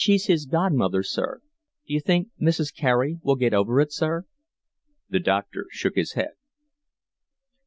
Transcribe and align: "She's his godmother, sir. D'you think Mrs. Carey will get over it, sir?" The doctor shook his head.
"She's 0.03 0.25
his 0.25 0.47
godmother, 0.47 1.03
sir. 1.03 1.41
D'you 1.85 1.99
think 1.99 2.29
Mrs. 2.41 2.73
Carey 2.75 3.19
will 3.21 3.35
get 3.35 3.53
over 3.53 3.79
it, 3.79 3.93
sir?" 3.93 4.25
The 5.11 5.19
doctor 5.19 5.67
shook 5.69 5.93
his 5.93 6.13
head. 6.13 6.31